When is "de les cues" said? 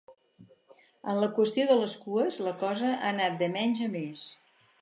1.73-2.41